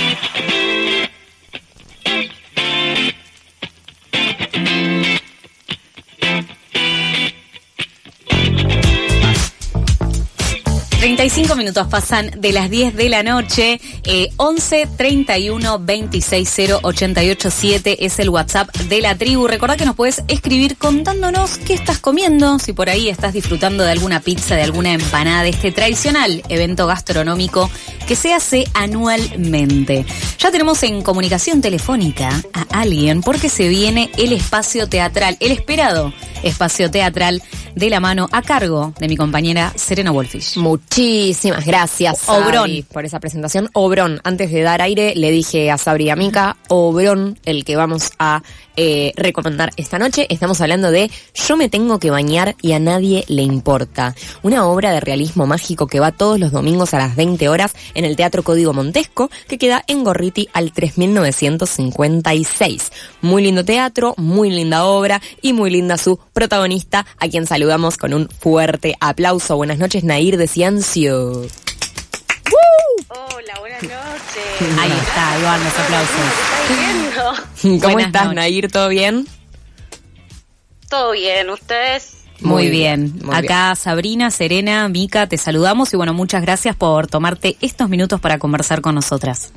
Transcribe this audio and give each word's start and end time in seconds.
Thank 0.00 0.84
you. 0.84 0.89
35 11.20 11.54
minutos 11.54 11.86
pasan 11.86 12.30
de 12.38 12.50
las 12.50 12.70
10 12.70 12.96
de 12.96 13.10
la 13.10 13.22
noche. 13.22 13.78
Eh, 14.04 14.30
11 14.38 14.88
31 14.96 15.78
26 15.78 16.50
0 16.50 16.78
88 16.82 17.50
7 17.50 18.06
es 18.06 18.18
el 18.20 18.30
WhatsApp 18.30 18.74
de 18.74 19.02
la 19.02 19.14
tribu. 19.18 19.46
Recordá 19.46 19.76
que 19.76 19.84
nos 19.84 19.96
puedes 19.96 20.22
escribir 20.28 20.78
contándonos 20.78 21.58
qué 21.58 21.74
estás 21.74 21.98
comiendo, 21.98 22.58
si 22.58 22.72
por 22.72 22.88
ahí 22.88 23.10
estás 23.10 23.34
disfrutando 23.34 23.84
de 23.84 23.90
alguna 23.90 24.20
pizza, 24.20 24.54
de 24.54 24.62
alguna 24.62 24.94
empanada, 24.94 25.42
de 25.42 25.50
este 25.50 25.72
tradicional 25.72 26.42
evento 26.48 26.86
gastronómico 26.86 27.70
que 28.08 28.16
se 28.16 28.32
hace 28.32 28.64
anualmente. 28.72 30.06
Ya 30.38 30.50
tenemos 30.50 30.82
en 30.84 31.02
comunicación 31.02 31.60
telefónica 31.60 32.30
a 32.54 32.80
alguien 32.80 33.20
porque 33.20 33.50
se 33.50 33.68
viene 33.68 34.10
el 34.16 34.32
espacio 34.32 34.88
teatral, 34.88 35.36
el 35.40 35.52
esperado 35.52 36.14
espacio 36.42 36.90
teatral 36.90 37.42
de 37.74 37.90
la 37.90 38.00
mano 38.00 38.26
a 38.32 38.40
cargo 38.40 38.94
de 38.98 39.06
mi 39.06 39.18
compañera 39.18 39.72
Serena 39.76 40.12
Wolfish. 40.12 40.56
Muchísimas 40.56 41.09
gracias, 41.64 42.28
Obrón. 42.28 42.52
Sabri, 42.52 42.82
por 42.82 43.04
esa 43.04 43.20
presentación. 43.20 43.68
Obrón, 43.72 44.20
antes 44.24 44.50
de 44.50 44.62
dar 44.62 44.82
aire, 44.82 45.14
le 45.14 45.30
dije 45.30 45.70
a 45.70 45.78
Sabri 45.78 46.04
y 46.04 46.10
a 46.10 46.16
Mica, 46.16 46.56
Obrón, 46.68 47.38
el 47.44 47.64
que 47.64 47.76
vamos 47.76 48.10
a 48.18 48.42
eh, 48.82 49.12
recomendar 49.14 49.72
esta 49.76 49.98
noche. 49.98 50.26
Estamos 50.30 50.62
hablando 50.62 50.90
de 50.90 51.10
Yo 51.34 51.58
me 51.58 51.68
tengo 51.68 51.98
que 51.98 52.10
bañar 52.10 52.56
y 52.62 52.72
a 52.72 52.78
nadie 52.78 53.26
le 53.28 53.42
importa. 53.42 54.14
Una 54.42 54.66
obra 54.66 54.90
de 54.90 55.00
realismo 55.00 55.46
mágico 55.46 55.86
que 55.86 56.00
va 56.00 56.12
todos 56.12 56.40
los 56.40 56.50
domingos 56.50 56.94
a 56.94 56.98
las 56.98 57.14
20 57.14 57.46
horas 57.50 57.74
en 57.92 58.06
el 58.06 58.16
Teatro 58.16 58.42
Código 58.42 58.72
Montesco, 58.72 59.30
que 59.48 59.58
queda 59.58 59.84
en 59.86 60.02
Gorriti 60.02 60.48
al 60.54 60.72
3956. 60.72 62.90
Muy 63.20 63.42
lindo 63.42 63.66
teatro, 63.66 64.14
muy 64.16 64.48
linda 64.48 64.86
obra 64.86 65.20
y 65.42 65.52
muy 65.52 65.68
linda 65.68 65.98
su 65.98 66.18
protagonista, 66.32 67.04
a 67.18 67.28
quien 67.28 67.46
saludamos 67.46 67.98
con 67.98 68.14
un 68.14 68.30
fuerte 68.30 68.96
aplauso. 68.98 69.58
Buenas 69.58 69.76
noches, 69.76 70.04
Nair 70.04 70.38
de 70.38 70.48
Ciencio. 70.48 71.42
Hola, 73.10 73.60
buenas 73.60 73.82
noches. 73.82 74.19
Ahí 74.78 74.92
está, 74.92 75.38
van 75.42 75.64
los 75.64 75.78
aplausos. 75.78 77.40
¿Cómo 77.62 77.78
Buenas 77.78 78.06
estás, 78.06 78.24
noches. 78.24 78.36
Nair? 78.36 78.70
¿Todo 78.70 78.88
bien? 78.88 79.26
Todo 80.88 81.12
bien, 81.12 81.50
¿ustedes? 81.50 82.16
Muy, 82.40 82.64
Muy 82.64 82.70
bien. 82.70 83.12
bien, 83.12 83.26
muy 83.26 83.36
Acá 83.36 83.74
Sabrina, 83.76 84.30
Serena, 84.30 84.88
Mica, 84.88 85.26
te 85.26 85.36
saludamos 85.36 85.92
y 85.92 85.96
bueno, 85.96 86.14
muchas 86.14 86.40
gracias 86.42 86.74
por 86.74 87.06
tomarte 87.06 87.56
estos 87.60 87.88
minutos 87.90 88.18
para 88.20 88.38
conversar 88.38 88.80
con 88.80 88.94
nosotras. 88.94 89.52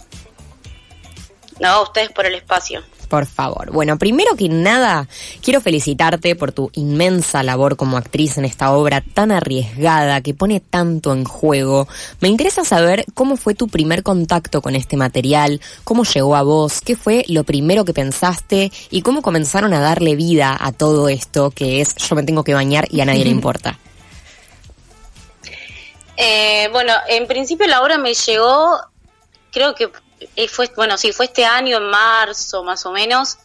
No, 1.60 1.84
ustedes 1.84 2.12
por 2.12 2.26
el 2.26 2.36
espacio. 2.36 2.82
Por 3.14 3.28
favor. 3.28 3.72
Bueno, 3.72 4.00
primero 4.00 4.36
que 4.36 4.50
nada, 4.50 5.08
quiero 5.44 5.62
felicitarte 5.62 6.36
por 6.36 6.52
tu 6.52 6.72
inmensa 6.74 7.44
labor 7.44 7.78
como 7.78 7.96
actriz 7.96 8.40
en 8.40 8.46
esta 8.46 8.72
obra 8.72 9.04
tan 9.14 9.32
arriesgada 9.32 10.22
que 10.22 10.34
pone 10.34 10.60
tanto 10.62 11.14
en 11.14 11.24
juego. 11.24 11.88
Me 12.22 12.28
interesa 12.28 12.66
saber 12.66 13.06
cómo 13.14 13.38
fue 13.38 13.54
tu 13.54 13.68
primer 13.68 14.02
contacto 14.02 14.64
con 14.64 14.76
este 14.76 14.98
material, 14.98 15.62
cómo 15.84 16.06
llegó 16.06 16.36
a 16.36 16.42
vos, 16.42 16.82
qué 16.82 16.96
fue 16.96 17.24
lo 17.28 17.44
primero 17.44 17.86
que 17.86 17.94
pensaste 17.94 18.72
y 18.90 19.04
cómo 19.04 19.22
comenzaron 19.22 19.76
a 19.76 19.80
darle 19.80 20.16
vida 20.16 20.58
a 20.60 20.72
todo 20.72 21.08
esto 21.08 21.52
que 21.52 21.82
es 21.82 21.94
yo 21.94 22.16
me 22.16 22.24
tengo 22.24 22.44
que 22.44 22.56
bañar 22.56 22.88
y 22.90 23.02
a 23.02 23.06
nadie 23.06 23.26
le 23.26 23.30
importa. 23.30 23.78
Eh, 26.18 26.68
bueno, 26.72 26.94
en 27.08 27.28
principio 27.28 27.68
la 27.68 27.84
obra 27.84 28.00
me 28.00 28.16
llegó, 28.16 28.80
creo 29.52 29.76
que 29.76 29.92
eh, 30.36 30.48
fue, 30.48 30.70
bueno, 30.76 30.98
sí, 30.98 31.12
fue 31.12 31.26
este 31.26 31.46
año, 31.46 31.78
en 31.78 31.90
marzo 31.90 32.64
más 32.64 32.86
o 32.86 32.92
menos, 32.92 33.38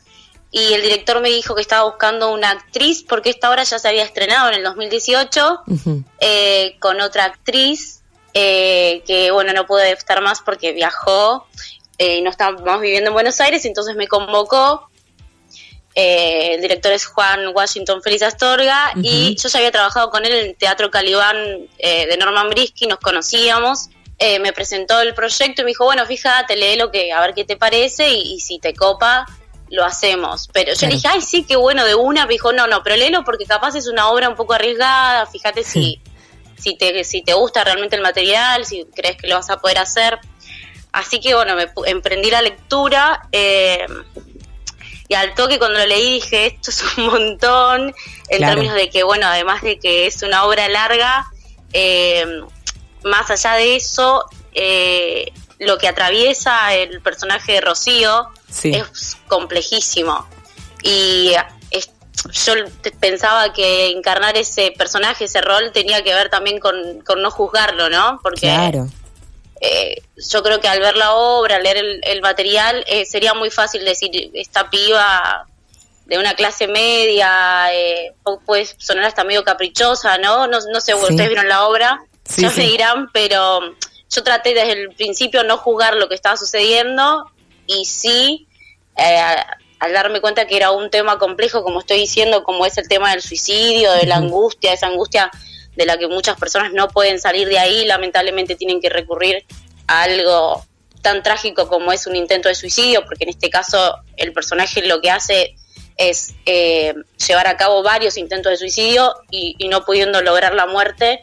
y 0.51 0.73
el 0.73 0.83
director 0.83 1.21
me 1.21 1.29
dijo 1.29 1.55
que 1.55 1.61
estaba 1.61 1.84
buscando 1.84 2.33
una 2.33 2.51
actriz 2.51 3.05
porque 3.07 3.31
esta 3.31 3.51
obra 3.51 3.65
ya 3.65 3.79
se 3.79 3.87
había 3.87 4.05
estrenado 4.05 4.48
en 4.48 4.55
el 4.55 4.62
2018 4.65 5.62
Ujú. 5.66 6.05
eh, 6.21 6.77
con 6.81 7.00
otra 7.00 7.25
actriz 7.25 8.00
eh, 8.33 9.03
que, 9.06 9.31
bueno, 9.31 9.53
no 9.53 9.66
pude 9.66 9.91
estar 9.93 10.22
más 10.22 10.41
porque 10.41 10.72
viajó 10.72 11.47
eh, 11.99 12.19
y 12.19 12.22
no 12.22 12.31
estábamos 12.31 12.81
viviendo 12.81 13.09
en 13.09 13.15
Buenos 13.15 13.41
Aires, 13.41 13.65
entonces 13.65 13.97
me 13.97 14.09
convocó. 14.09 14.89
El 15.95 16.60
director 16.62 16.93
es 16.93 17.06
Juan 17.06 17.49
Washington 17.53 18.00
Félix 18.03 18.22
Astorga 18.22 18.93
y 19.03 19.34
yo 19.34 19.49
ya 19.49 19.59
había 19.59 19.72
trabajado 19.72 20.10
con 20.10 20.25
él 20.25 20.33
en 20.33 20.47
el 20.47 20.55
Teatro 20.55 20.93
Calibán 20.93 21.37
de 21.77 22.16
Norman 22.16 22.50
Brisky, 22.50 22.87
nos 22.87 23.00
conocíamos. 23.00 23.89
Eh, 24.19 24.39
me 24.41 24.53
presentó 24.53 25.01
el 25.01 25.15
proyecto 25.15 25.62
y 25.62 25.65
me 25.65 25.69
dijo, 25.71 25.84
bueno, 25.84 26.05
fíjate, 26.05 26.56
lee 26.56 26.77
lo 26.77 26.91
que, 26.91 27.12
a 27.12 27.21
ver 27.21 27.34
qué 27.34 27.45
te 27.45 27.56
parece 27.56 28.09
y, 28.11 28.34
y 28.34 28.41
si 28.41 28.59
te 28.59 28.75
copa, 28.75 29.25
lo 29.71 29.84
hacemos. 29.84 30.49
Pero 30.53 30.73
yo 30.73 30.79
Claro. 30.79 30.91
le 30.91 30.97
dije, 30.97 31.09
ay, 31.09 31.21
sí, 31.23 31.45
qué 31.45 31.55
bueno, 31.56 31.84
de 31.84 31.95
una. 31.95 32.27
Me 32.27 32.33
dijo, 32.33 32.53
no, 32.53 32.67
no, 32.67 32.83
pero 32.83 32.97
léelo 32.97 33.23
porque 33.25 33.45
capaz 33.45 33.77
es 33.77 33.87
una 33.87 34.09
obra 34.09 34.28
un 34.28 34.34
poco 34.34 34.55
arriesgada, 34.55 35.25
fíjate 35.27 35.62
si, 35.62 36.01
si, 36.59 36.77
te, 36.77 37.05
si 37.05 37.23
te 37.23 37.33
gusta 37.34 37.62
realmente 37.62 37.95
el 37.95 38.03
material, 38.03 38.65
si 38.67 38.84
crees 38.95 39.17
que 39.17 39.28
lo 39.28 39.37
vas 39.37 39.51
a 39.51 39.59
poder 39.59 39.78
hacer. 39.78 40.19
Así 40.91 41.21
que 41.21 41.34
bueno, 41.34 41.55
me 41.55 41.69
emprendí 41.87 42.31
la 42.31 42.43
lectura 42.43 43.28
eh, 43.31 43.87
y 45.07 45.15
al 45.15 45.34
toque 45.34 45.59
cuando 45.59 45.78
lo 45.78 45.87
leí 45.87 46.15
dije, 46.15 46.47
esto 46.47 46.71
es 46.71 46.83
un 46.97 47.07
montón, 47.12 47.95
en 48.31 48.39
Claro. 48.39 48.55
términos 48.55 48.75
de 48.75 48.91
que, 48.91 49.05
bueno, 49.05 49.27
además 49.28 49.62
de 49.62 49.78
que 49.78 50.07
es 50.07 50.23
una 50.23 50.45
obra 50.45 50.69
larga, 50.69 51.27
eh, 51.73 52.27
más 53.04 53.31
allá 53.31 53.54
de 53.54 53.76
eso, 53.76 54.25
eh, 54.54 55.32
lo 55.59 55.78
que 55.78 55.88
atraviesa 55.88 56.75
el 56.75 57.00
personaje 57.00 57.53
de 57.54 57.60
Rocío 57.60 58.28
Sí. 58.50 58.70
es 58.75 59.16
complejísimo. 59.26 60.26
Y 60.82 61.34
es- 61.70 61.91
yo 62.44 62.54
pensaba 63.00 63.53
que 63.53 63.88
encarnar 63.91 64.36
ese 64.36 64.72
personaje, 64.76 65.25
ese 65.25 65.41
rol, 65.41 65.72
tenía 65.72 66.03
que 66.03 66.14
ver 66.14 66.31
también 66.31 66.59
con, 66.60 67.00
con 67.00 67.22
no 67.22 67.31
juzgarlo, 67.31 67.88
¿no? 67.91 68.20
Porque 68.22 68.41
Claro. 68.42 68.88
eh, 69.60 70.03
yo 70.30 70.42
creo 70.44 70.60
que 70.60 70.69
al 70.69 70.78
ver 70.80 70.97
la 70.97 71.12
obra, 71.15 71.56
al 71.56 71.62
leer 71.65 71.78
el, 71.78 72.00
el 72.04 72.20
material, 72.20 72.84
eh, 72.86 73.04
sería 73.06 73.34
muy 73.34 73.50
fácil 73.50 73.84
decir, 73.84 74.30
esta 74.34 74.70
piba 74.70 75.47
de 76.06 76.16
una 76.19 76.34
clase 76.34 76.69
media, 76.69 77.69
eh, 77.75 78.12
pu- 78.25 78.41
puede 78.47 78.66
sonar 78.78 79.04
hasta 79.04 79.25
medio 79.25 79.42
caprichosa, 79.44 80.16
¿no? 80.19 80.47
No, 80.47 80.59
no 80.72 80.80
sé, 80.80 80.92
Sí. 80.92 80.98
ustedes 81.00 81.28
vieron 81.28 81.48
la 81.48 81.65
obra, 81.66 82.00
Sí, 82.28 82.43
ya 82.43 82.50
sí. 82.50 82.61
me 82.61 82.66
dirán, 82.69 83.11
pero 83.12 83.61
yo 84.11 84.22
traté 84.22 84.55
desde 84.55 84.72
el 84.72 84.91
principio 84.91 85.44
no 85.44 85.56
juzgar 85.56 85.94
lo 85.94 86.09
que 86.09 86.15
estaba 86.15 86.37
sucediendo 86.37 87.31
y 87.66 87.84
sí, 87.84 88.47
eh, 88.97 89.37
al 89.81 89.93
darme 89.93 90.21
cuenta 90.21 90.47
que 90.47 90.56
era 90.56 90.71
un 90.71 90.91
tema 90.91 91.19
complejo, 91.19 91.62
como 91.62 91.81
estoy 91.81 91.99
diciendo, 91.99 92.43
como 92.43 92.66
es 92.66 92.78
el 92.78 92.89
tema 92.89 93.12
del 93.12 93.22
suicidio, 93.22 93.93
de 93.93 94.06
la 94.06 94.16
angustia, 94.16 94.72
esa 94.72 94.87
angustia 94.87 95.31
de 95.77 95.87
la 95.87 95.97
que 95.97 96.09
muchas 96.09 96.37
personas 96.39 96.72
no 96.72 96.89
pueden 96.89 97.21
salir 97.21 97.49
de 97.49 97.59
ahí, 97.59 97.84
lamentablemente 97.84 98.56
tienen 98.56 98.81
que 98.81 98.89
recurrir 98.89 99.45
a 99.87 100.03
algo 100.03 100.65
tan 101.03 101.22
trágico 101.22 101.69
como 101.69 101.93
es 101.93 102.06
un 102.06 102.16
intento 102.16 102.49
de 102.49 102.55
suicidio, 102.55 103.05
porque 103.05 103.25
en 103.25 103.31
este 103.31 103.50
caso 103.50 103.97
el 104.16 104.33
personaje 104.33 104.84
lo 104.84 105.00
que 105.00 105.10
hace 105.10 105.55
es 105.97 106.34
eh, 106.47 106.95
llevar 107.27 107.47
a 107.47 107.56
cabo 107.56 107.83
varios 107.83 108.16
intentos 108.16 108.50
de 108.50 108.56
suicidio 108.56 109.15
y, 109.31 109.55
y 109.59 109.69
no 109.69 109.84
pudiendo 109.84 110.21
lograr 110.22 110.55
la 110.55 110.66
muerte, 110.66 111.22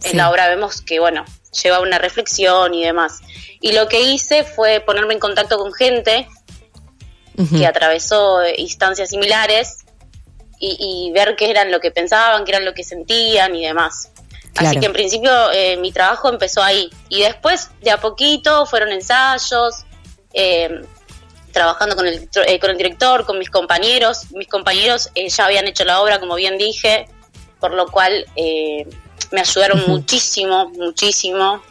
Sí. 0.00 0.10
en 0.10 0.18
la 0.18 0.30
obra 0.30 0.48
vemos 0.48 0.80
que, 0.80 1.00
bueno, 1.00 1.24
lleva 1.62 1.80
una 1.80 1.98
reflexión 1.98 2.74
y 2.74 2.84
demás. 2.84 3.20
Y 3.60 3.72
lo 3.72 3.88
que 3.88 4.00
hice 4.00 4.44
fue 4.44 4.80
ponerme 4.80 5.14
en 5.14 5.20
contacto 5.20 5.58
con 5.58 5.72
gente 5.72 6.28
que 7.56 7.66
atravesó 7.66 8.42
eh, 8.42 8.54
instancias 8.58 9.10
similares 9.10 9.84
y, 10.58 10.76
y 11.08 11.12
ver 11.12 11.36
qué 11.36 11.50
eran 11.50 11.70
lo 11.70 11.78
que 11.78 11.92
pensaban, 11.92 12.44
qué 12.44 12.50
eran 12.50 12.64
lo 12.64 12.74
que 12.74 12.82
sentían 12.82 13.54
y 13.54 13.64
demás. 13.64 14.10
Claro. 14.54 14.70
Así 14.70 14.80
que 14.80 14.86
en 14.86 14.92
principio 14.92 15.30
eh, 15.52 15.76
mi 15.76 15.92
trabajo 15.92 16.28
empezó 16.28 16.62
ahí. 16.62 16.90
Y 17.08 17.22
después, 17.22 17.70
de 17.80 17.92
a 17.92 18.00
poquito, 18.00 18.66
fueron 18.66 18.90
ensayos, 18.90 19.84
eh, 20.32 20.82
trabajando 21.52 21.96
con 21.96 22.06
el, 22.06 22.28
eh, 22.46 22.58
con 22.58 22.70
el 22.70 22.76
director, 22.76 23.24
con 23.24 23.38
mis 23.38 23.50
compañeros. 23.50 24.30
Mis 24.32 24.48
compañeros 24.48 25.10
eh, 25.14 25.28
ya 25.28 25.46
habían 25.46 25.66
hecho 25.66 25.84
la 25.84 26.00
obra, 26.00 26.18
como 26.20 26.34
bien 26.34 26.58
dije, 26.58 27.08
por 27.60 27.72
lo 27.72 27.86
cual 27.86 28.26
eh, 28.36 28.86
me 29.30 29.40
ayudaron 29.40 29.82
muchísimo, 29.88 30.68
muchísimo. 30.70 31.62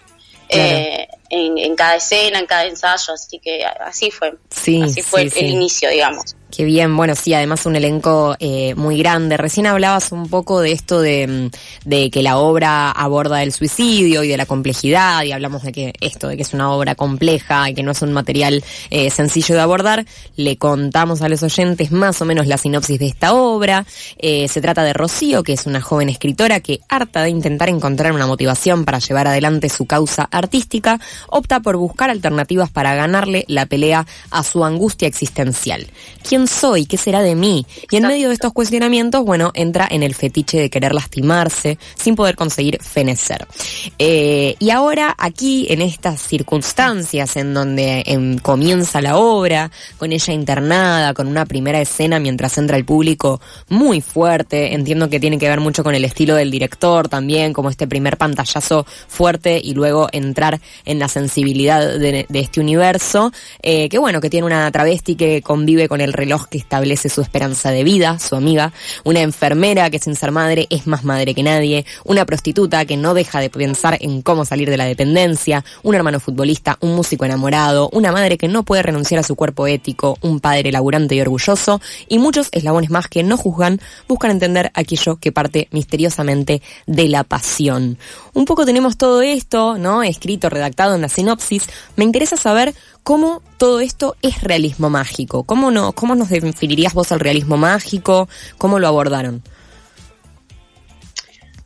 eh, 0.49 1.07
en, 1.29 1.57
en 1.57 1.75
cada 1.75 1.97
escena, 1.97 2.39
en 2.39 2.45
cada 2.45 2.65
ensayo, 2.65 3.13
así 3.13 3.38
que 3.39 3.65
así 3.65 4.11
fue. 4.11 4.33
Sí, 4.49 4.81
así 4.81 5.01
fue 5.01 5.21
sí, 5.21 5.25
el, 5.25 5.31
sí. 5.33 5.39
el 5.39 5.45
inicio, 5.51 5.89
digamos. 5.89 6.37
Qué 6.49 6.63
bien, 6.63 6.95
bueno, 6.95 7.13
sí, 7.13 7.33
además 7.33 7.65
un 7.65 7.75
elenco 7.75 8.35
eh, 8.39 8.73
muy 8.75 8.97
grande. 8.97 9.35
Recién 9.35 9.67
hablabas 9.67 10.13
un 10.13 10.29
poco 10.29 10.61
de 10.61 10.71
esto 10.71 11.01
de, 11.01 11.27
mm, 11.27 11.88
de, 11.89 12.09
que 12.09 12.23
la 12.23 12.38
obra 12.38 12.89
aborda 12.89 13.44
el 13.44 13.51
suicidio 13.51 14.23
y 14.23 14.29
de 14.29 14.38
la 14.38 14.45
complejidad, 14.45 15.23
y 15.23 15.33
hablamos 15.33 15.63
de 15.63 15.73
que 15.73 15.94
esto, 15.99 16.29
de 16.29 16.38
que 16.38 16.44
es 16.44 16.53
una 16.53 16.71
obra 16.71 16.95
compleja 16.95 17.69
y 17.69 17.73
que 17.73 17.83
no 17.83 17.91
es 17.91 18.01
un 18.01 18.13
material 18.13 18.63
eh, 18.91 19.09
sencillo 19.09 19.55
de 19.55 19.61
abordar. 19.61 20.05
Le 20.38 20.55
contamos 20.57 21.21
a 21.21 21.27
los 21.27 21.44
oyentes 21.44 21.91
más 21.91 22.21
o 22.21 22.25
menos 22.25 22.47
la 22.47 22.57
sinopsis 22.57 22.97
de 22.97 23.07
esta 23.07 23.33
obra. 23.33 23.85
Eh, 24.17 24.47
se 24.47 24.61
trata 24.61 24.83
de 24.83 24.93
Rocío, 24.93 25.43
que 25.43 25.51
es 25.51 25.65
una 25.65 25.81
joven 25.81 26.07
escritora 26.07 26.61
que, 26.61 26.79
harta 26.88 27.23
de 27.23 27.29
intentar 27.29 27.67
encontrar 27.67 28.13
una 28.13 28.25
motivación 28.25 28.85
para 28.85 29.00
llevar 29.00 29.27
adelante 29.27 29.67
su 29.67 29.85
causa 29.85 30.29
artística, 30.31 31.01
opta 31.27 31.59
por 31.59 31.75
buscar 31.75 32.09
alternativas 32.09 32.69
para 32.69 32.95
ganarle 32.95 33.43
la 33.50 33.65
pelea 33.65 34.07
a 34.31 34.43
su 34.43 34.63
angustia 34.63 35.09
existencial 35.09 35.88
soy? 36.47 36.85
¿Qué 36.85 36.97
será 36.97 37.21
de 37.21 37.35
mí? 37.35 37.65
Y 37.91 37.97
en 37.97 38.07
medio 38.07 38.29
de 38.29 38.33
estos 38.33 38.53
cuestionamientos, 38.53 39.23
bueno, 39.23 39.51
entra 39.53 39.88
en 39.89 40.03
el 40.03 40.15
fetiche 40.15 40.59
de 40.59 40.69
querer 40.69 40.94
lastimarse 40.94 41.77
sin 41.95 42.15
poder 42.15 42.35
conseguir 42.35 42.81
fenecer. 42.81 43.47
Eh, 43.99 44.55
y 44.59 44.69
ahora 44.69 45.15
aquí, 45.17 45.67
en 45.69 45.81
estas 45.81 46.21
circunstancias 46.21 47.35
en 47.35 47.53
donde 47.53 48.03
em, 48.05 48.38
comienza 48.39 49.01
la 49.01 49.17
obra, 49.17 49.71
con 49.97 50.11
ella 50.11 50.33
internada, 50.33 51.13
con 51.13 51.27
una 51.27 51.45
primera 51.45 51.79
escena 51.81 52.19
mientras 52.19 52.57
entra 52.57 52.77
el 52.77 52.85
público 52.85 53.41
muy 53.69 54.01
fuerte, 54.01 54.73
entiendo 54.73 55.09
que 55.09 55.19
tiene 55.19 55.38
que 55.38 55.50
ver 55.50 55.59
mucho 55.59 55.83
con 55.83 55.95
el 55.95 56.05
estilo 56.05 56.35
del 56.35 56.51
director 56.51 57.07
también, 57.07 57.53
como 57.53 57.69
este 57.69 57.88
primer 57.88 58.17
pantallazo 58.17 58.85
fuerte 59.07 59.59
y 59.63 59.73
luego 59.73 60.07
entrar 60.11 60.59
en 60.85 61.00
la 61.00 61.07
sensibilidad 61.07 61.97
de, 62.00 62.25
este 62.33 62.59
universo, 62.59 63.31
eh, 63.61 63.89
que 63.89 63.97
bueno, 63.97 64.21
que 64.21 64.29
tiene 64.29 64.45
una 64.45 64.69
travesti 64.71 65.15
que 65.15 65.41
convive 65.41 65.88
con 65.88 66.01
el 66.01 66.13
que 66.50 66.57
establece 66.57 67.09
su 67.09 67.21
esperanza 67.21 67.71
de 67.71 67.83
vida, 67.83 68.19
su 68.19 68.35
amiga, 68.35 68.74
una 69.06 69.21
enfermera 69.21 69.89
que 69.89 70.00
sin 70.00 70.15
ser 70.15 70.31
madre 70.31 70.68
es 70.69 70.85
más 70.85 71.06
madre 71.06 71.33
que 71.33 71.41
nadie, 71.41 71.85
una 72.03 72.25
prostituta 72.25 72.85
que 72.85 72.97
no 72.97 73.13
deja 73.13 73.39
de 73.39 73.50
pensar 73.50 73.97
en 74.01 74.21
cómo 74.21 74.44
salir 74.44 74.69
de 74.69 74.77
la 74.77 74.85
dependencia, 74.85 75.63
un 75.83 75.95
hermano 75.95 76.19
futbolista, 76.19 76.77
un 76.81 76.95
músico 76.95 77.24
enamorado, 77.24 77.89
una 77.94 78.12
madre 78.12 78.38
que 78.38 78.50
no 78.50 78.63
puede 78.63 78.83
renunciar 78.83 79.19
a 79.19 79.24
su 79.24 79.35
cuerpo 79.35 79.68
ético, 79.68 80.18
un 80.21 80.41
padre 80.41 80.71
laburante 80.71 81.15
y 81.15 81.21
orgulloso, 81.21 81.79
y 82.09 82.19
muchos 82.19 82.50
eslabones 82.51 82.89
más 82.89 83.07
que 83.07 83.24
no 83.24 83.38
juzgan, 83.38 83.79
buscan 84.07 84.31
entender 84.31 84.71
aquello 84.74 85.15
que 85.15 85.31
parte 85.31 85.69
misteriosamente 85.71 86.62
de 86.85 87.07
la 87.07 87.24
pasión. 87.24 87.97
Un 88.33 88.45
poco 88.45 88.65
tenemos 88.65 88.97
todo 88.97 89.21
esto, 89.21 89.77
¿no? 89.77 90.03
Escrito, 90.03 90.50
redactado 90.50 90.95
en 90.95 91.01
la 91.01 91.09
sinopsis. 91.09 91.68
Me 91.95 92.03
interesa 92.03 92.35
saber 92.35 92.75
¿Cómo 93.07 93.42
todo 93.57 93.80
esto 93.80 94.18
es 94.21 94.42
realismo 94.42 94.89
mágico? 94.89 95.45
¿Cómo, 95.45 95.71
no, 95.71 95.94
¿Cómo 95.94 96.13
nos 96.13 96.27
definirías 96.27 96.94
vos 96.94 97.09
el 97.13 97.21
realismo 97.21 97.56
mágico? 97.56 98.27
¿Cómo 98.57 98.80
lo 98.80 98.88
abordaron? 98.89 99.42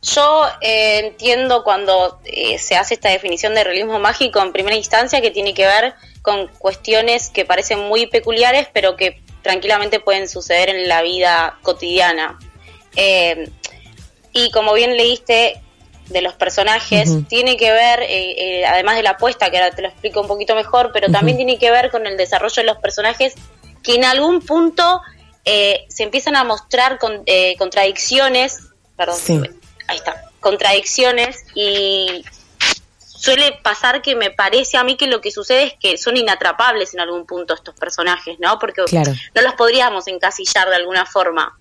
Yo 0.02 0.44
eh, 0.60 1.00
entiendo 1.00 1.64
cuando 1.64 2.20
eh, 2.26 2.60
se 2.60 2.76
hace 2.76 2.94
esta 2.94 3.08
definición 3.08 3.56
de 3.56 3.64
realismo 3.64 3.98
mágico 3.98 4.40
en 4.40 4.52
primera 4.52 4.76
instancia 4.76 5.20
que 5.20 5.32
tiene 5.32 5.52
que 5.52 5.66
ver 5.66 5.94
con 6.22 6.46
cuestiones 6.58 7.28
que 7.28 7.44
parecen 7.44 7.88
muy 7.88 8.06
peculiares 8.06 8.68
pero 8.72 8.94
que 8.94 9.20
tranquilamente 9.42 9.98
pueden 9.98 10.28
suceder 10.28 10.68
en 10.68 10.88
la 10.88 11.02
vida 11.02 11.58
cotidiana. 11.62 12.38
Eh, 12.94 13.50
y 14.32 14.52
como 14.52 14.74
bien 14.74 14.96
leíste, 14.96 15.60
de 16.08 16.22
los 16.22 16.34
personajes 16.34 17.10
tiene 17.28 17.56
que 17.56 17.70
ver, 17.70 18.02
eh, 18.02 18.60
eh, 18.60 18.66
además 18.66 18.96
de 18.96 19.02
la 19.02 19.10
apuesta, 19.10 19.50
que 19.50 19.58
ahora 19.58 19.74
te 19.74 19.82
lo 19.82 19.88
explico 19.88 20.20
un 20.20 20.28
poquito 20.28 20.54
mejor, 20.54 20.90
pero 20.92 21.10
también 21.10 21.36
tiene 21.36 21.58
que 21.58 21.70
ver 21.70 21.90
con 21.90 22.06
el 22.06 22.16
desarrollo 22.16 22.54
de 22.56 22.64
los 22.64 22.78
personajes 22.78 23.34
que 23.82 23.94
en 23.94 24.04
algún 24.04 24.40
punto 24.40 25.00
eh, 25.44 25.84
se 25.88 26.04
empiezan 26.04 26.36
a 26.36 26.44
mostrar 26.44 26.98
con, 26.98 27.24
contradicciones, 27.58 28.58
perdón, 28.96 29.18
ahí 29.88 29.96
está, 29.96 30.30
contradicciones 30.40 31.44
y 31.54 32.24
suele 33.22 33.56
pasar 33.62 34.02
que 34.02 34.16
me 34.16 34.32
parece 34.32 34.76
a 34.76 34.82
mí 34.82 34.96
que 34.96 35.06
lo 35.06 35.20
que 35.20 35.30
sucede 35.30 35.62
es 35.62 35.74
que 35.78 35.96
son 35.96 36.16
inatrapables 36.16 36.92
en 36.92 36.98
algún 36.98 37.24
punto 37.24 37.54
estos 37.54 37.72
personajes, 37.76 38.36
¿no? 38.40 38.58
Porque 38.58 38.82
no 38.92 39.42
los 39.42 39.54
podríamos 39.54 40.08
encasillar 40.08 40.68
de 40.68 40.74
alguna 40.74 41.06
forma. 41.06 41.56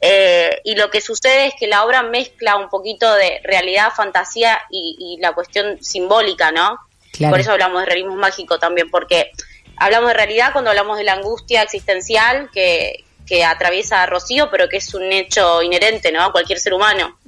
Eh, 0.00 0.60
y 0.62 0.76
lo 0.76 0.90
que 0.90 1.00
sucede 1.00 1.46
es 1.46 1.54
que 1.58 1.66
la 1.66 1.84
obra 1.84 2.04
mezcla 2.04 2.54
un 2.54 2.68
poquito 2.68 3.12
de 3.14 3.40
realidad, 3.42 3.92
fantasía 3.96 4.60
y, 4.70 5.18
la 5.20 5.32
cuestión 5.32 5.82
simbólica, 5.82 6.52
¿no? 6.52 6.78
Por 7.18 7.40
eso 7.40 7.50
hablamos 7.50 7.80
de 7.80 7.86
realismo 7.86 8.14
mágico 8.14 8.60
también, 8.60 8.88
porque 8.88 9.32
hablamos 9.78 10.08
de 10.08 10.14
realidad 10.14 10.52
cuando 10.52 10.70
hablamos 10.70 10.98
de 10.98 11.04
la 11.04 11.14
angustia 11.14 11.62
existencial 11.62 12.48
que, 12.52 13.04
que 13.26 13.44
atraviesa 13.44 14.04
a 14.04 14.06
Rocío, 14.06 14.50
pero 14.52 14.68
que 14.68 14.76
es 14.76 14.94
un 14.94 15.10
hecho 15.10 15.62
inherente, 15.62 16.12
¿no? 16.12 16.22
A 16.22 16.30
cualquier 16.30 16.60
ser 16.60 16.74
humano 16.74 17.18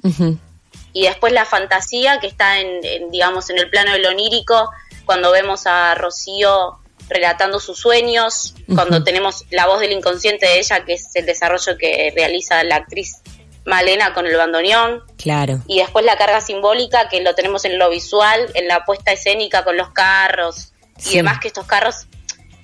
y 0.95 1.03
después 1.03 1.33
la 1.33 1.43
fantasía 1.43 2.21
que 2.21 2.27
está 2.27 2.61
en, 2.61 3.11
digamos 3.11 3.49
en 3.49 3.59
el 3.59 3.69
plano 3.69 3.91
del 3.91 4.05
onírico 4.05 4.71
cuando 5.03 5.29
vemos 5.29 5.67
a 5.67 5.93
Rocío 5.93 6.79
relatando 7.09 7.59
sus 7.59 7.77
sueños 7.77 8.55
cuando 8.73 9.03
tenemos 9.03 9.43
la 9.51 9.67
voz 9.67 9.81
del 9.81 9.91
inconsciente 9.91 10.45
de 10.45 10.59
ella 10.59 10.85
que 10.85 10.93
es 10.93 11.13
el 11.15 11.25
desarrollo 11.25 11.77
que 11.77 12.13
realiza 12.15 12.63
la 12.63 12.77
actriz 12.77 13.21
Malena 13.65 14.13
con 14.13 14.27
el 14.27 14.37
bandoneón. 14.37 15.03
Claro. 15.17 15.59
Y 15.67 15.79
después 15.79 16.05
la 16.05 16.17
carga 16.17 16.39
simbólica 16.39 17.09
que 17.09 17.21
lo 17.21 17.33
tenemos 17.35 17.65
en 17.65 17.77
lo 17.77 17.89
visual 17.89 18.49
en 18.53 18.67
la 18.67 18.85
puesta 18.85 19.11
escénica 19.11 19.65
con 19.65 19.75
los 19.75 19.89
carros 19.89 20.71
y 21.03 21.17
demás 21.17 21.39
que 21.39 21.49
estos 21.49 21.65
carros 21.65 22.07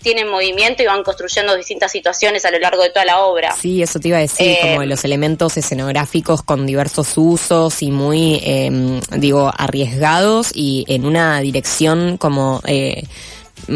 tienen 0.02 0.30
movimiento 0.30 0.84
y 0.84 0.86
van 0.86 1.04
construyendo 1.04 1.56
distintas 1.56 1.92
situaciones 1.92 2.46
a 2.46 2.52
lo 2.52 2.60
largo 2.60 2.84
de 2.84 2.90
toda 2.90 3.06
la 3.06 3.20
obra. 3.20 3.56
Sí, 3.56 3.82
eso 3.82 4.00
te 4.00 4.10
iba 4.10 4.18
a 4.18 4.22
decir, 4.22 4.58
como 4.62 4.82
eh, 4.82 4.86
los 4.86 5.04
elementos 5.06 5.58
escenográficos 5.58 6.42
con 6.44 6.66
diversos 6.66 7.14
usos 7.16 7.82
y 7.82 7.92
muy, 7.92 8.42
em, 8.44 9.00
digo, 9.18 9.52
arriesgados 9.56 10.52
y 10.54 10.86
en 10.88 11.06
una 11.06 11.40
dirección 11.42 12.18
como 12.18 12.62
eh, 12.66 13.04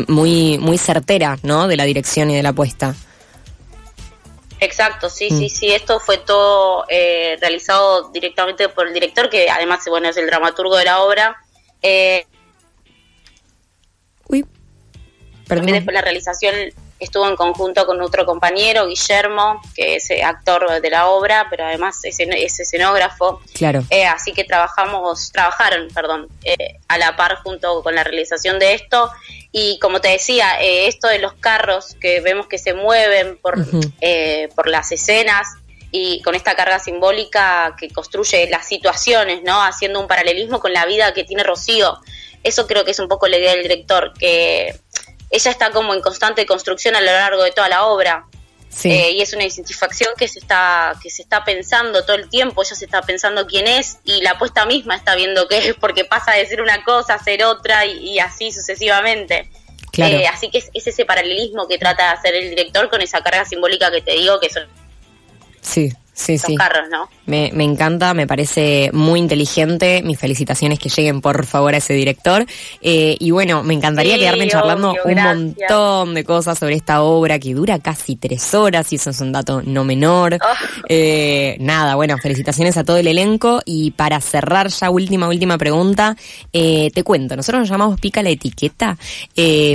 muy, 0.07 0.57
muy 0.57 0.77
certera, 0.77 1.37
¿no? 1.43 1.67
De 1.67 1.77
la 1.77 1.85
dirección 1.85 2.31
y 2.31 2.35
de 2.35 2.43
la 2.43 2.53
puesta. 2.53 2.95
Exacto, 4.59 5.09
sí, 5.09 5.29
sí, 5.29 5.45
mm. 5.45 5.49
sí, 5.49 5.71
esto 5.71 5.99
fue 5.99 6.17
todo 6.17 6.85
eh, 6.89 7.37
realizado 7.39 8.09
directamente 8.09 8.69
por 8.69 8.87
el 8.87 8.93
director, 8.93 9.29
que 9.29 9.49
además, 9.49 9.83
bueno, 9.87 10.09
es 10.09 10.17
el 10.17 10.25
dramaturgo 10.27 10.75
de 10.77 10.85
la 10.85 11.01
obra. 11.01 11.37
Eh, 15.45 15.55
También 15.55 15.75
después 15.75 15.93
la 15.93 16.01
realización 16.01 16.55
estuvo 16.99 17.27
en 17.27 17.35
conjunto 17.35 17.85
con 17.85 18.01
otro 18.01 18.25
compañero, 18.25 18.87
Guillermo, 18.87 19.61
que 19.75 19.97
es 19.97 20.09
eh, 20.09 20.23
actor 20.23 20.81
de 20.81 20.89
la 20.89 21.07
obra, 21.07 21.47
pero 21.49 21.65
además 21.65 21.99
es, 22.03 22.19
escenógrafo. 22.19 23.41
Claro. 23.53 23.83
Eh, 23.89 24.05
así 24.05 24.33
que 24.33 24.43
trabajamos, 24.43 25.31
trabajaron, 25.31 25.87
perdón, 25.93 26.27
eh, 26.43 26.77
a 26.87 26.97
la 26.97 27.15
par 27.15 27.37
junto 27.43 27.83
con 27.83 27.95
la 27.95 28.03
realización 28.03 28.59
de 28.59 28.73
esto. 28.73 29.11
Y 29.51 29.79
como 29.79 30.01
te 30.01 30.09
decía, 30.09 30.59
esto 30.59 31.07
de 31.07 31.19
los 31.19 31.33
carros 31.33 31.95
que 31.99 32.19
vemos 32.19 32.47
que 32.47 32.57
se 32.57 32.73
mueven 32.73 33.37
por, 33.37 33.55
por 34.53 34.67
las 34.67 34.91
escenas 34.91 35.47
y 35.91 36.21
con 36.23 36.35
esta 36.35 36.57
carga 36.57 36.77
simbólica 36.79 37.73
que 37.79 37.87
construye 37.89 38.49
las 38.49 38.67
situaciones, 38.67 39.43
¿no? 39.43 39.63
Haciendo 39.63 40.01
un 40.01 40.07
paralelismo 40.07 40.59
con 40.59 40.73
la 40.73 40.85
vida 40.85 41.13
que 41.13 41.23
tiene 41.23 41.43
Rocío. 41.43 41.99
Eso 42.43 42.67
creo 42.67 42.83
que 42.83 42.91
es 42.91 42.99
un 42.99 43.07
poco 43.07 43.27
la 43.27 43.37
idea 43.37 43.53
del 43.53 43.63
director, 43.63 44.13
que 44.19 44.75
ella 45.29 45.51
está 45.51 45.71
como 45.71 45.93
en 45.93 46.01
constante 46.01 46.45
construcción 46.45 46.95
a 46.95 47.01
lo 47.01 47.11
largo 47.11 47.43
de 47.43 47.51
toda 47.51 47.69
la 47.69 47.85
obra. 47.85 48.25
Eh, 48.83 49.11
y 49.11 49.21
es 49.21 49.31
una 49.31 49.45
insatisfacción 49.45 50.13
que 50.17 50.27
se 50.27 50.39
está 50.39 50.93
que 51.01 51.09
se 51.09 51.21
está 51.21 51.45
pensando 51.45 52.03
todo 52.03 52.17
el 52.17 52.27
tiempo, 52.27 52.61
ella 52.61 52.75
se 52.75 52.83
está 52.83 53.01
pensando 53.01 53.47
quién 53.47 53.67
es 53.67 53.99
y 54.03 54.21
la 54.21 54.31
apuesta 54.31 54.65
misma 54.65 54.97
está 54.97 55.15
viendo 55.15 55.47
qué 55.47 55.69
es 55.69 55.75
porque 55.75 56.03
pasa 56.03 56.33
de 56.33 56.45
ser 56.45 56.61
una 56.61 56.83
cosa 56.83 57.13
a 57.13 57.23
ser 57.23 57.45
otra 57.45 57.85
y, 57.85 58.19
así 58.19 58.51
sucesivamente. 58.51 59.49
Eh, 59.97 60.27
así 60.27 60.49
que 60.49 60.57
es, 60.57 60.69
es, 60.73 60.87
ese 60.87 61.05
paralelismo 61.05 61.69
que 61.69 61.77
trata 61.77 62.03
de 62.03 62.09
hacer 62.09 62.35
el 62.35 62.49
director 62.49 62.89
con 62.89 63.01
esa 63.01 63.21
carga 63.21 63.45
simbólica 63.45 63.89
que 63.91 64.01
te 64.01 64.11
digo 64.11 64.41
que 64.41 64.49
son 64.49 64.67
sí 65.61 65.93
sí, 66.15 66.37
sí. 66.37 66.55
carros, 66.55 66.89
¿no? 66.89 67.09
Me, 67.25 67.51
me, 67.53 67.63
encanta, 67.63 68.13
me 68.13 68.25
parece 68.25 68.89
muy 68.93 69.19
inteligente. 69.19 70.01
Mis 70.03 70.17
felicitaciones 70.17 70.79
que 70.79 70.89
lleguen 70.89 71.21
por 71.21 71.45
favor 71.45 71.73
a 71.73 71.77
ese 71.77 71.93
director. 71.93 72.45
Eh, 72.81 73.17
y 73.19 73.31
bueno, 73.31 73.63
me 73.63 73.73
encantaría 73.73 74.17
quedarme 74.17 74.47
charlando 74.47 74.95
un 75.03 75.15
montón 75.15 76.13
de 76.13 76.23
cosas 76.23 76.57
sobre 76.57 76.75
esta 76.75 77.01
obra 77.01 77.37
que 77.37 77.53
dura 77.53 77.79
casi 77.79 78.15
tres 78.15 78.53
horas 78.53 78.91
y 78.93 78.95
eso 78.95 79.09
es 79.09 79.19
un 79.21 79.31
dato 79.31 79.61
no 79.63 79.83
menor. 79.83 80.35
Oh. 80.41 80.83
Eh, 80.87 81.57
nada, 81.59 81.95
bueno, 81.95 82.17
felicitaciones 82.17 82.77
a 82.77 82.83
todo 82.83 82.97
el 82.97 83.07
elenco. 83.07 83.61
Y 83.65 83.91
para 83.91 84.21
cerrar 84.21 84.69
ya, 84.69 84.89
última, 84.89 85.27
última 85.27 85.57
pregunta, 85.57 86.15
eh, 86.53 86.91
te 86.93 87.03
cuento, 87.03 87.35
nosotros 87.35 87.61
nos 87.61 87.69
llamamos 87.69 87.99
pica 87.99 88.23
la 88.23 88.29
etiqueta 88.29 88.97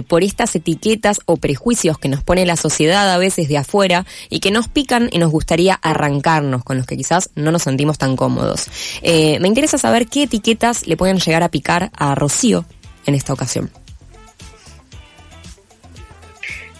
por 0.08 0.22
estas 0.22 0.54
etiquetas 0.56 1.20
o 1.26 1.36
prejuicios 1.36 1.98
que 1.98 2.08
nos 2.08 2.22
pone 2.24 2.46
la 2.46 2.56
sociedad 2.56 3.12
a 3.12 3.18
veces 3.18 3.48
de 3.48 3.58
afuera 3.58 4.06
y 4.30 4.40
que 4.40 4.50
nos 4.50 4.68
pican 4.68 5.08
y 5.12 5.18
nos 5.18 5.30
gustaría 5.30 5.74
arrancar 5.74 6.29
con 6.64 6.76
los 6.76 6.86
que 6.86 6.96
quizás 6.96 7.30
no 7.34 7.50
nos 7.50 7.62
sentimos 7.62 7.98
tan 7.98 8.16
cómodos. 8.16 8.66
Eh, 9.02 9.38
me 9.40 9.48
interesa 9.48 9.78
saber 9.78 10.06
qué 10.06 10.24
etiquetas 10.24 10.86
le 10.86 10.96
pueden 10.96 11.18
llegar 11.18 11.42
a 11.42 11.48
picar 11.48 11.90
a 11.96 12.14
Rocío 12.14 12.64
en 13.06 13.14
esta 13.14 13.32
ocasión. 13.32 13.70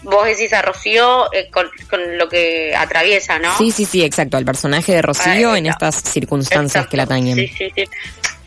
vos 0.03 0.25
decís 0.25 0.51
a 0.53 0.61
Rocío 0.61 1.31
eh, 1.33 1.49
con, 1.51 1.67
lo 2.17 2.27
que 2.27 2.75
atraviesa, 2.75 3.39
¿no? 3.39 3.57
Sí, 3.57 3.71
sí, 3.71 3.85
sí, 3.85 4.03
exacto, 4.03 4.37
al 4.37 4.45
personaje 4.45 4.93
de 4.93 5.01
Rocío 5.01 5.55
en 5.55 5.67
estas 5.67 5.95
circunstancias 6.03 6.87
que 6.87 6.97
la 6.97 7.03
atañen. 7.03 7.35
Sí, 7.35 7.47
sí, 7.47 7.71
sí. 7.75 7.83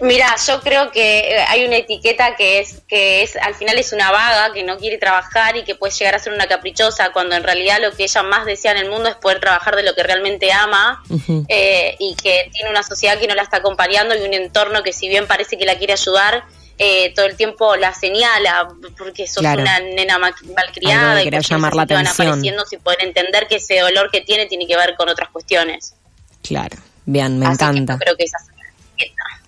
Mira, 0.01 0.35
yo 0.47 0.61
creo 0.61 0.91
que 0.91 1.21
eh, 1.21 1.45
hay 1.49 1.65
una 1.65 1.77
etiqueta 1.77 2.35
que 2.35 2.59
es 2.59 2.83
que 2.89 3.23
es 3.23 3.37
al 3.37 3.55
final 3.55 3.79
es 3.79 3.93
una 3.93 4.11
vaga 4.11 4.53
que 4.53 4.65
no 4.65 4.77
quiere 4.77 4.99
trabajar 4.99 5.57
y 5.57 5.65
que 5.65 5.77
puede 5.77 5.93
llegar 5.95 6.17
a 6.17 6.19
ser 6.19 6.33
una 6.33 6.47
caprichosa 6.47 7.13
cuando 7.13 7.37
en 7.37 7.45
realidad 7.45 7.79
lo 7.81 7.93
que 7.93 8.05
ella 8.05 8.23
más 8.25 8.45
desea 8.45 8.73
en 8.73 8.79
el 8.79 8.91
mundo 8.91 9.09
es 9.09 9.15
poder 9.15 9.41
trabajar 9.41 9.77
de 9.77 9.85
lo 9.85 9.95
que 9.95 10.03
realmente 10.03 10.53
ama 10.53 11.03
eh, 11.49 11.95
y 12.01 12.17
que 12.17 12.51
tiene 12.53 12.71
una 12.71 12.83
sociedad 12.83 13.19
que 13.19 13.29
no 13.29 13.35
la 13.35 13.43
está 13.43 13.59
acompañando 13.59 14.17
y 14.17 14.23
un 14.23 14.35
entorno 14.35 14.83
que 14.83 14.93
si 14.93 15.09
bien 15.09 15.29
parece 15.29 15.57
que 15.57 15.65
la 15.65 15.79
quiere 15.79 15.93
ayudar 15.93 16.45
eh, 16.77 17.15
todo 17.15 17.27
el 17.27 17.37
tiempo 17.37 17.77
la 17.77 17.95
señala 17.95 18.69
porque 18.99 19.29
sos 19.29 19.45
una 19.45 19.79
nena 19.79 20.19
malcriada 20.19 21.23
y 21.23 21.31
llamar 21.31 21.77
la 21.77 21.83
atención. 21.83 22.05
van 22.05 22.07
apareciendo 22.09 22.67
sin 22.67 22.81
poder 22.81 23.05
entender 23.05 23.47
que 23.47 23.57
ese 23.57 23.79
dolor 23.79 24.11
que 24.11 24.23
tiene 24.23 24.47
tiene 24.47 24.67
que 24.67 24.77
ver 24.77 24.97
con 24.97 25.09
otras 25.09 25.31
cuestiones. 25.31 25.95
Claro, 26.43 26.77
bien, 27.07 27.39
me 27.39 27.47
encanta. 27.47 27.97
creo 27.97 28.17
que 28.17 28.25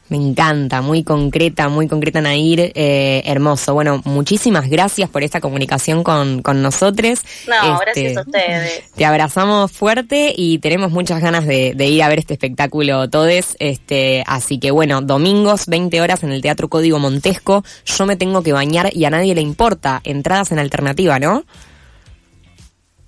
me 0.09 0.17
encanta, 0.17 0.83
muy 0.83 1.03
concreta, 1.03 1.69
muy 1.69 1.89
concreta 1.89 2.21
Nair, 2.21 2.73
eh, 2.75 3.23
hermoso. 3.25 3.75
Bueno, 3.75 4.03
muchísimas 4.05 4.69
gracias 4.69 5.11
por 5.11 5.23
esta 5.23 5.41
comunicación 5.41 6.05
con, 6.05 6.43
con 6.43 6.63
nosotros. 6.63 7.21
No, 7.49 7.81
este, 7.81 7.85
gracias 7.85 8.17
a 8.17 8.21
ustedes. 8.21 8.91
Te 8.95 9.05
abrazamos 9.05 9.73
fuerte 9.73 10.33
y 10.37 10.59
tenemos 10.59 10.93
muchas 10.93 11.21
ganas 11.21 11.47
de, 11.47 11.75
ir 11.79 12.03
a 12.03 12.09
ver 12.09 12.21
este 12.21 12.35
espectáculo 12.35 13.11
todes. 13.11 13.57
Este, 13.59 14.23
así 14.27 14.61
que 14.61 14.71
bueno, 14.71 15.01
domingos, 15.03 15.67
20 15.67 16.01
horas 16.01 16.23
en 16.23 16.31
el 16.31 16.41
Teatro 16.41 16.69
Código 16.69 16.99
Montesco. 16.99 17.65
Yo 17.85 18.07
me 18.07 18.17
tengo 18.17 18.43
que 18.43 18.53
bañar 18.53 18.91
y 18.93 19.05
a 19.07 19.11
nadie 19.11 19.35
le 19.35 19.41
importa. 19.41 20.01
Entradas 20.05 20.53
en 20.53 20.61
alternativa, 20.61 21.19
¿no? 21.19 21.45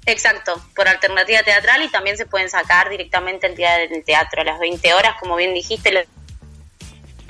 Exacto, 0.06 0.58
por 0.74 0.88
alternativa 0.88 1.42
teatral 1.42 1.82
y 1.82 1.90
también 1.90 2.16
se 2.16 2.24
pueden 2.24 2.48
sacar 2.48 2.88
directamente 2.88 3.46
en 3.46 3.94
el 3.94 4.04
teatro 4.04 4.40
a 4.40 4.44
las 4.44 4.58
20 4.58 4.94
horas, 4.94 5.16
como 5.20 5.36
bien 5.36 5.52
dijiste, 5.52 5.92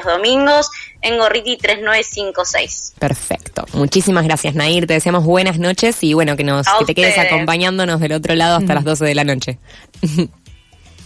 domingos 0.05 0.71
en 1.03 1.19
Gorriti 1.19 1.57
3956. 1.57 2.95
Perfecto. 2.99 3.65
Muchísimas 3.73 4.25
gracias, 4.25 4.55
Nair. 4.55 4.87
Te 4.87 4.95
deseamos 4.95 5.25
buenas 5.25 5.59
noches 5.59 6.03
y 6.03 6.15
bueno, 6.15 6.37
que, 6.37 6.45
nos, 6.45 6.67
que 6.79 6.85
te 6.85 6.95
quedes 6.95 7.19
acompañándonos 7.19 8.01
del 8.01 8.13
otro 8.13 8.35
lado 8.35 8.57
hasta 8.57 8.75
las 8.75 8.85
12 8.85 9.05
de 9.05 9.15
la 9.15 9.25
noche. 9.25 9.59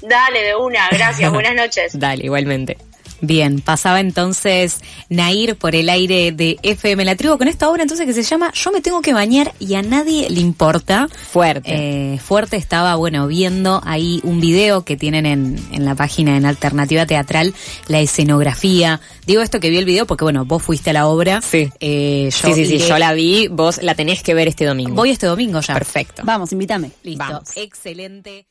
Dale, 0.03 0.43
de 0.43 0.57
una. 0.57 0.89
Gracias. 0.91 1.31
buenas 1.33 1.55
noches. 1.55 1.99
Dale, 1.99 2.25
igualmente. 2.25 2.77
Bien, 3.25 3.61
pasaba 3.61 4.01
entonces 4.01 4.81
Nair 5.09 5.55
por 5.57 5.77
el 5.77 5.89
aire 5.89 6.33
de 6.33 6.59
FM 6.65 7.05
La 7.05 7.15
Tribu 7.15 7.39
con 7.39 7.47
esta 7.47 7.71
obra 7.71 7.83
entonces 7.83 8.05
que 8.05 8.13
se 8.13 8.25
llama 8.25 8.53
Yo 8.53 8.73
me 8.73 8.81
tengo 8.81 9.01
que 9.01 9.15
bañar 9.15 9.55
y 9.61 9.75
a 9.77 9.83
nadie 9.83 10.29
le 10.29 10.41
importa. 10.41 11.09
Fuerte. 11.09 12.15
Eh, 12.15 12.19
fuerte 12.19 12.57
estaba, 12.57 12.97
bueno, 12.97 13.29
viendo 13.29 13.81
ahí 13.85 14.21
un 14.25 14.41
video 14.41 14.85
que 14.85 14.97
tienen 14.97 15.25
en, 15.27 15.57
en 15.71 15.85
la 15.85 15.95
página 15.95 16.37
en 16.37 16.45
Alternativa 16.47 17.07
Teatral, 17.07 17.55
la 17.87 18.01
escenografía. 18.01 19.01
Digo 19.25 19.41
esto 19.41 19.61
que 19.61 19.71
vi 19.71 19.79
el 19.79 19.85
video 19.85 20.05
porque, 20.07 20.25
bueno, 20.25 20.45
vos 20.45 20.61
fuiste 20.61 20.91
a 20.91 20.93
la 20.93 21.07
obra. 21.07 21.41
Sí. 21.43 21.71
Eh, 21.79 22.29
sí, 22.33 22.55
sí, 22.55 22.67
sí, 22.67 22.79
yo 22.79 22.99
la 22.99 23.13
vi, 23.13 23.47
vos 23.47 23.81
la 23.83 23.95
tenés 23.95 24.25
que 24.25 24.35
ver 24.35 24.49
este 24.49 24.65
domingo. 24.65 24.95
Voy 24.95 25.11
este 25.11 25.27
domingo 25.27 25.61
ya. 25.61 25.75
Perfecto. 25.75 26.23
Vamos, 26.25 26.53
invítame. 26.53 26.91
Listo. 27.05 27.43
Excelente. 27.55 28.47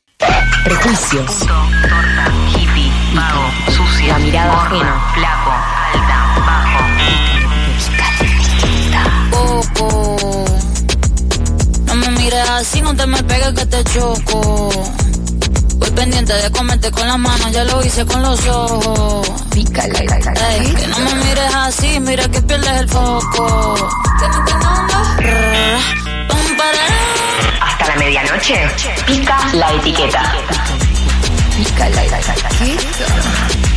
Prejuicios. 0.64 1.38
torta, 1.40 2.32
hippie, 2.56 2.91
vago, 3.14 3.50
sucia, 3.70 4.12
la 4.14 4.18
mirada 4.18 4.62
ajena, 4.62 5.02
flaco, 5.14 5.52
alta, 5.94 6.18
bajo. 6.46 6.82
Poco. 9.30 10.44
No 11.86 11.94
me 11.94 12.10
mires 12.10 12.48
así, 12.50 12.80
no 12.82 12.94
te 12.94 13.06
me 13.06 13.22
pegues 13.22 13.52
que 13.52 13.66
te 13.66 13.84
choco. 13.84 14.70
Voy 15.76 15.90
pendiente 15.90 16.32
de 16.32 16.50
comerte 16.50 16.90
con 16.90 17.06
las 17.06 17.18
manos, 17.18 17.50
ya 17.52 17.64
lo 17.64 17.84
hice 17.84 18.04
con 18.06 18.22
los 18.22 18.46
ojos. 18.46 19.28
Pica 19.50 19.86
la, 19.88 20.00
Que 20.00 20.86
no 20.86 20.98
me 21.00 21.14
mires 21.16 21.54
así, 21.54 22.00
mira 22.00 22.28
que 22.28 22.40
pierdes 22.42 22.80
el 22.80 22.88
foco. 22.88 23.74
Que 24.18 24.28
no 24.28 24.44
te 24.44 24.52
Hasta 27.60 27.86
la 27.88 27.96
medianoche, 27.96 28.68
pica 29.06 29.38
la 29.52 29.72
etiqueta. 29.72 30.32
Pica 31.56 31.88
la 31.90 32.04
etiqueta. 32.04 33.71